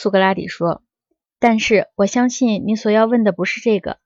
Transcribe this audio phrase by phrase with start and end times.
[0.00, 0.84] 苏格拉底说
[1.40, 3.98] ：“但是我相信你所要问的不是这个，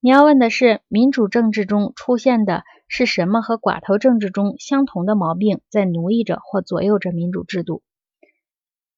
[0.00, 7.84] 你要问的是民主政治中出现的是什么和寡头政治中相同的毛病在奴役着或左右着民主制度。”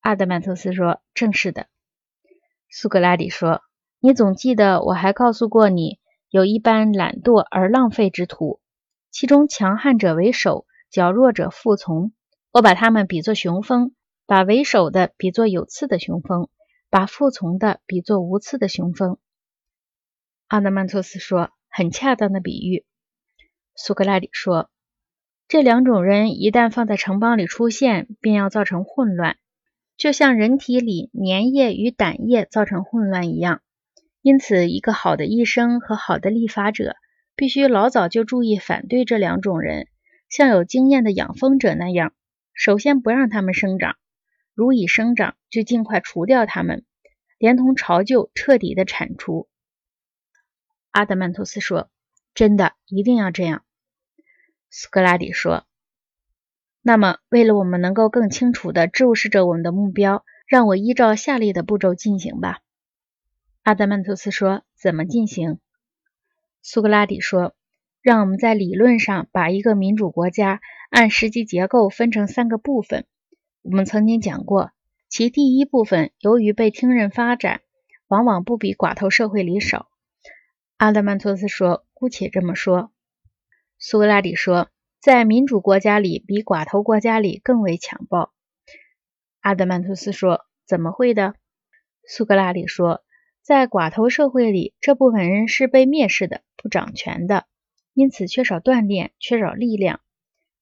[0.00, 1.66] 阿德曼托斯说：“正是的。”
[2.70, 3.60] 苏格拉底说
[4.00, 5.98] ：“你总记得我还告诉过你，
[6.30, 8.58] 有一般懒惰而浪费之徒，
[9.10, 12.12] 其中强悍者为首，较弱者服从。
[12.52, 13.92] 我把他们比作雄蜂，
[14.28, 16.50] 把为首的比作有刺的雄蜂，
[16.90, 19.16] 把服从的比作无刺的雄蜂。”
[20.48, 22.84] 阿德曼托斯说：“很恰当的比喻。”
[23.74, 24.68] 苏格拉底说
[25.48, 29.38] ：“这两种人一旦放在城邦里出现，便要造成混乱。”
[29.96, 33.62] 就像人体里粘液与胆液造成混乱一样，
[34.20, 36.96] 因此，一个好的医生和好的立法者
[37.34, 39.88] 必须老早就注意反对这两种人，
[40.28, 42.12] 像有经验的养蜂者那样，
[42.52, 43.96] 首先不让他们生长，
[44.58, 46.84] 如已生长就尽快除掉他们，
[47.38, 49.48] 连同巢臼彻底的铲除。
[50.90, 51.88] 阿德曼托斯说
[52.34, 53.64] ：“真的，一定要这样。”
[54.68, 55.64] 苏格拉底说。
[56.82, 62.58] 那么，为了我们能够更清楚地注视着我们的目标，让我依照下列的步骤进行吧。
[63.62, 65.60] 阿德曼托斯说：“怎么进行？”
[66.62, 67.54] 苏格拉底说
[68.02, 73.06] ：“让我们在理论上把一个民主国家按实际结构分成三个部分。
[73.70, 74.72] 我们曾经讲过，
[75.10, 77.60] 其第一部分由于被听任发展，
[78.06, 79.90] 往往不比寡头社会里少。”
[80.78, 82.90] 阿德曼托斯说：“姑且这么说。”
[83.78, 84.70] 苏格拉底说。
[85.00, 88.32] 在民主国家里，比寡头国家里更为强暴。
[89.40, 91.36] 阿德曼托斯说：“怎么会的？”
[92.04, 93.04] 苏格拉底说
[93.40, 97.46] ：“在寡头社会里，这部分人是被蔑视的，不掌权的，
[97.94, 100.00] 因此缺少锻炼，缺少力量。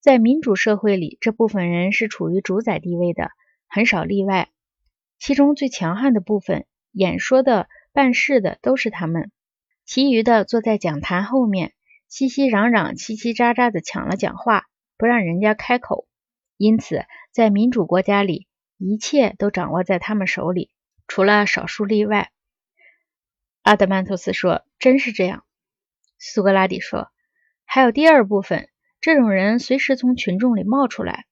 [0.07, 3.33] 在民主社会里，这部分人是处于主宰地位的，
[3.67, 4.51] 很少例外。
[5.19, 9.33] 其中最强悍的部分，演说的、办事的都是他们，
[9.85, 11.73] 其余的坐在讲坛后面。”
[12.07, 14.67] 熙熙攘攘、叽叽喳喳的抢了讲话，
[14.97, 16.07] 不让人家开口。
[16.57, 18.47] 因此，在民主国家里，
[18.79, 20.71] 一切都掌握在他们手里，
[21.09, 22.31] 除了少数例外。
[23.63, 25.45] 阿德曼托斯说：“真是这样。”
[26.17, 27.09] 苏格拉底说
[27.67, 28.69] ：“还有第二部分，
[29.07, 31.27] 这种人随时从群众里冒出来。”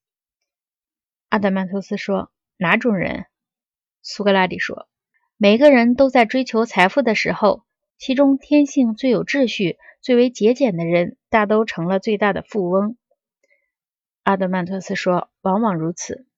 [1.28, 3.26] 阿德曼托斯说：“哪种人？”
[4.00, 4.88] 苏格拉底说
[5.36, 7.64] ：“每个人都在追求财富的时候，
[7.98, 12.96] 其中天性最有秩序。”最为节俭的人，大都成了最大的富翁。
[14.22, 16.28] 阿德曼托斯说：“往往如此。”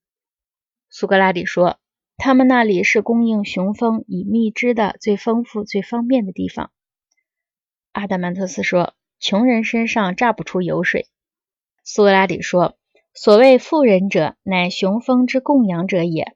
[0.89, 1.79] 苏格拉底说
[2.17, 6.71] ：“他们那里是供应雄蜂以蜜汁的最丰富、最方便的地方。”
[7.93, 11.09] 阿德曼托斯说：“穷人身上榨不出油水。”
[11.89, 12.77] 苏格拉底说
[13.15, 16.35] ：“所谓富人者，乃雄蜂之供养者也。”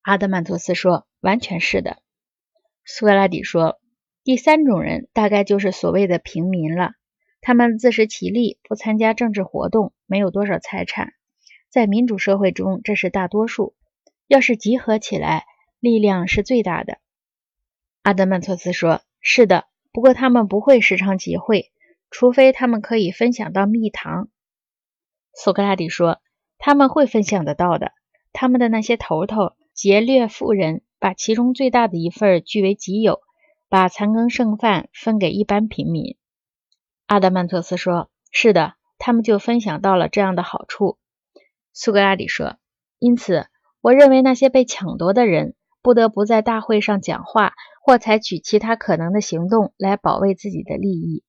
[0.00, 1.98] 阿德曼托斯说：“完全是的。”
[2.86, 3.78] 苏格拉底说。
[4.24, 6.92] 第三种人大概就是所谓的平民了，
[7.42, 11.12] 他们自食其力，不参加政治活动，没有多少财产，
[11.68, 13.74] 在民主社会中这是大多数。
[14.26, 15.44] 要是集合起来，
[15.80, 16.98] 力量是最大的。
[18.02, 21.72] 阿德曼托斯说：“是的，不过他们不会时常集会，
[22.08, 24.30] 除非他们可以分享到蜜糖。”
[25.42, 26.20] 苏格拉底说
[26.56, 27.90] ：“他们会分享得到的。
[28.32, 33.20] 他们的那些头头劫掠富人，把其中最大的一份据为己有。”
[33.68, 36.16] 把残羹剩饭分给一般平民，
[37.06, 40.98] 阿德曼托斯说：“是的，他们就分享到了这样的好处。”
[41.72, 42.58] 苏格拉底说
[43.00, 43.46] ：“因此，
[43.80, 51.24] 我认为那些被抢夺的人不得不在大会上讲话或采取其他可能的行动来保卫自己的利益。”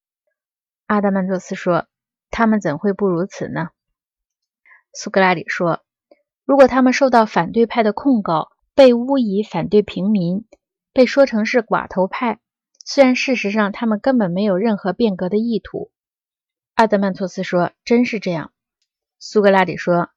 [0.85, 1.87] 阿德曼托斯说
[2.29, 3.69] ：“他们怎会不如此呢？”
[4.93, 5.81] 苏格拉底说
[6.45, 10.45] ：“如果他们受到反对派的控告，被诬以反对平民。”
[10.93, 12.39] 被说成是寡头派，
[12.85, 15.89] 虽然事实上他们根本没有任何变革的意图。
[16.75, 18.51] 阿德曼托斯说：“真是这样。”
[19.17, 20.09] 苏格拉底说：“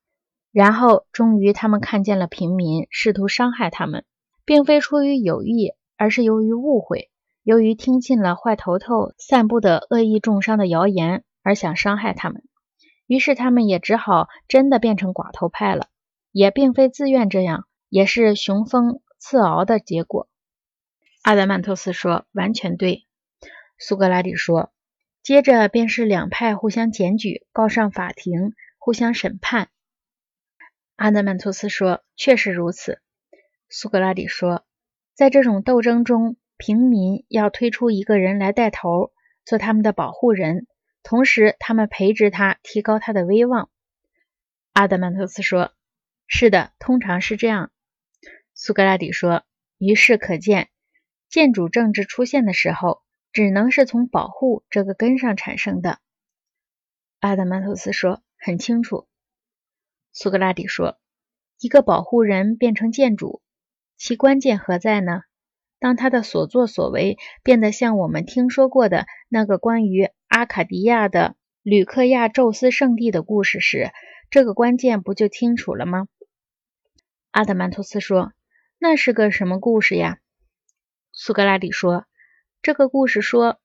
[0.53, 4.05] 然后，终于他们看见了平民，试图伤害他们，
[4.45, 7.11] 并非出于有意，而是由于误会，
[7.43, 12.43] 由于听信了坏头头散布的恶意重伤的谣言而想伤害他们。
[13.07, 15.89] 于是他们也只好真的变成寡头派了，
[16.33, 20.29] 也并非自愿这样，也是雄风刺敖的结果。”
[21.23, 23.07] 阿德曼托斯说：“完全对。”
[23.79, 24.73] 苏格拉底说
[25.23, 29.69] ：“接着便是两派互相检举，告上法庭，互相审判。”
[30.97, 33.01] 阿德曼托斯说：“确实如此。”
[33.69, 34.65] 苏格拉底说
[35.15, 39.13] ：“在这种斗争中，平民要推出一个人来带头，
[39.45, 40.67] 做他们的保护人，
[41.09, 43.71] 同时他们培植他，提高他的威望。”
[44.75, 45.73] 阿德曼托斯说
[46.27, 47.71] ：“是的，通常是这样。”
[48.55, 49.45] 苏格拉底说
[49.79, 50.69] ：“于是可见，
[51.29, 56.01] 建主政治出现的时候，只能是从保护这个根上产生的。”
[57.21, 59.07] 阿德曼托斯说：“很清楚。”
[60.11, 60.99] 苏格拉底说
[61.61, 63.43] ：“一个保护人变成建主，
[63.97, 65.21] 其关键何在呢？
[65.79, 73.93] 当他的所作所为变得像我们听说过的那个关于阿卡迪亚的吕克亚宙斯圣地的故事时，
[74.31, 76.09] 这个关键不就清楚了吗？”
[77.33, 78.33] 阿德曼托斯说。
[78.78, 80.19] 那是个什么故事呀？
[81.11, 82.05] 苏格拉底说
[82.61, 83.59] ：“这个故事说，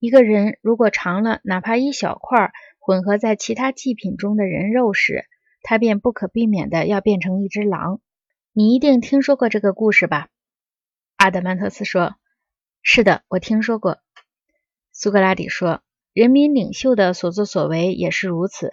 [0.00, 5.24] 一个人如果尝了哪怕一小块混合在其他祭品中的人肉时，
[5.62, 8.00] 他便不可避免的要变成一只狼。
[8.52, 10.30] 你一定听说过这个故事吧？”
[11.14, 12.16] 阿德曼托斯说
[12.82, 14.00] ：“是的，我听说过。”
[14.90, 15.80] 苏格拉底说
[16.16, 18.70] ：“人民领袖的所作所为也是如此，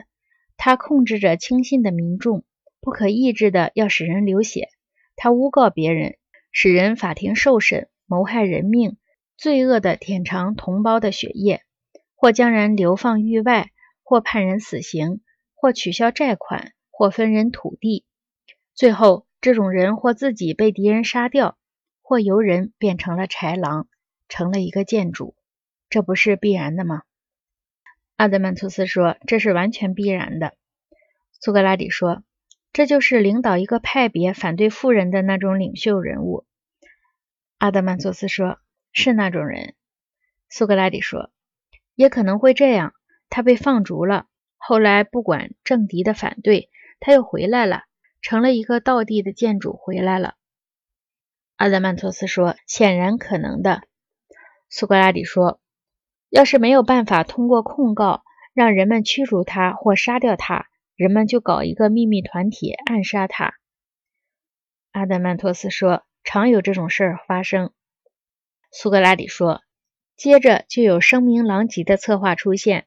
[0.55, 2.45] 他控制着轻信的民众，
[2.79, 4.69] 不可抑制的要使人流血。”
[5.17, 6.15] 他诬告别人，
[6.53, 8.95] 使人法庭受审，谋害人命，
[9.35, 11.63] 罪恶的舔尝同胞的血液，
[12.15, 13.71] 或将人流放域外，
[14.03, 15.19] 或判人死刑，
[15.53, 18.05] 或取消债款，或分人土地。
[18.73, 21.57] 最后，这种人或自己被敌人杀掉，
[22.01, 23.89] 或由人变成了豺狼，
[24.29, 25.35] 成了一个建筑。
[25.89, 27.01] 这不是必然的吗？
[28.15, 30.53] 阿德曼图斯说：“这是完全必然的。”
[31.39, 32.23] 苏格拉底说。
[32.71, 36.47] 这就是领导一个派别反对富人的那种领袖人物。
[37.59, 38.57] 阿德曼索斯说
[38.91, 39.75] ：“是那种人。”
[40.49, 41.29] 苏格拉底说
[41.93, 42.95] ：“也可能会这样。
[43.29, 44.25] 他被放逐了，
[44.57, 47.83] 后来不管政敌的反对，他又回来了，
[48.23, 50.33] 成了一个道地的建筑回来了。”
[51.57, 53.83] 阿德曼托斯说：“显然可能的。”
[54.67, 55.61] 苏格拉底说
[56.33, 63.55] ：“要是没有办法通过控告让人们驱逐他或杀掉他。”人们就搞一个秘密团体暗杀他。
[64.91, 67.71] 阿德曼托斯说：“常有这种事儿发生。”
[68.71, 69.61] 苏格拉底说
[70.15, 72.85] ：“接着就有声名狼藉的策划出现。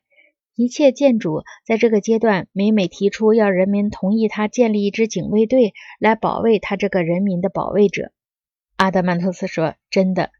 [0.54, 8.12] 一切建筑在这个阶段每每提出要人民同意他建立一支警卫队来保卫他这个人民的保卫者。”
[8.76, 10.30] 阿德曼托斯说：“真的。”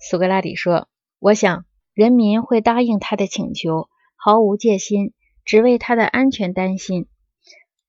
[0.00, 0.88] 苏格拉底说
[1.20, 1.64] ：“我想
[1.98, 5.14] 人民会答应他的请求，毫无戒心。”
[5.44, 7.08] 只为他的安全担心，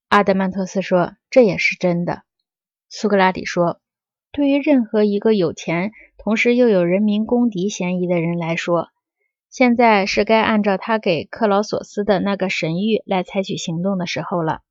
[0.08, 2.22] 阿德曼托斯说：“这也是真的。”
[2.90, 3.80] 苏格拉底说
[4.32, 8.88] ：“对于任何一个有钱，同时又有人民公敌嫌疑的人来说，
[9.50, 14.62] 现在是该按照他给克劳索斯的那个神谕来采取行动的时候了。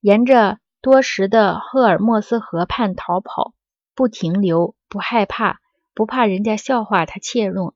[0.00, 3.54] 沿着多时的赫尔墨斯河畔逃跑，
[3.94, 5.60] 不停留，不害怕，
[5.94, 7.72] 不怕人家笑话他怯懦。”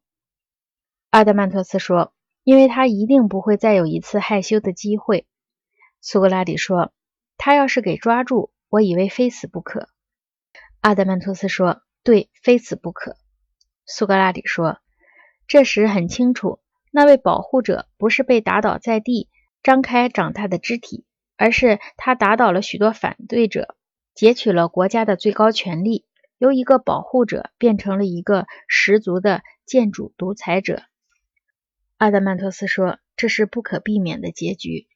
[1.12, 2.12] 阿德曼托斯说。
[2.44, 5.28] 因为他一定不会再有一次害羞的机会，
[6.00, 6.92] 苏格拉底说
[7.38, 9.88] ：“他要是给抓住，我以为非死不可。”
[10.82, 13.16] 阿德曼托斯说：“对，非死不可。”
[13.86, 14.78] 苏格拉底说
[15.46, 16.58] ：“这时很清楚，
[16.90, 19.28] 那位保护者不是被打倒在地，
[19.62, 21.06] 张开长大的肢体，
[21.36, 23.76] 而是他打倒了许多反对者，
[24.16, 26.06] 截取了国家的最高权力，
[26.38, 30.82] 由一个保护者变成了一个十足的建主独裁者。”
[32.02, 34.88] 阿德曼托斯说：“这是不可避免的结局，